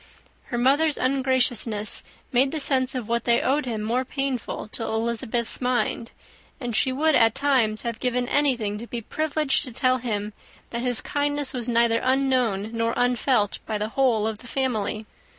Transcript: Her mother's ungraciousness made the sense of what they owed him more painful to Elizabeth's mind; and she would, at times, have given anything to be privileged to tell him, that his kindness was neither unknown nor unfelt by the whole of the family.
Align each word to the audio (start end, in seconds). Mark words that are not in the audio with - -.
Her 0.45 0.57
mother's 0.57 0.97
ungraciousness 0.97 2.01
made 2.31 2.51
the 2.51 2.59
sense 2.59 2.95
of 2.95 3.07
what 3.07 3.25
they 3.25 3.39
owed 3.39 3.67
him 3.67 3.83
more 3.83 4.03
painful 4.03 4.67
to 4.69 4.81
Elizabeth's 4.83 5.61
mind; 5.61 6.09
and 6.59 6.75
she 6.75 6.91
would, 6.91 7.13
at 7.13 7.35
times, 7.35 7.83
have 7.83 7.99
given 7.99 8.27
anything 8.27 8.79
to 8.79 8.87
be 8.87 9.01
privileged 9.01 9.63
to 9.65 9.71
tell 9.71 9.99
him, 9.99 10.33
that 10.71 10.81
his 10.81 11.01
kindness 11.01 11.53
was 11.53 11.69
neither 11.69 11.99
unknown 11.99 12.71
nor 12.73 12.95
unfelt 12.97 13.59
by 13.67 13.77
the 13.77 13.89
whole 13.89 14.25
of 14.25 14.39
the 14.39 14.47
family. 14.47 15.05